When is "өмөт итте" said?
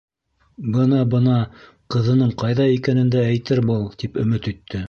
4.27-4.79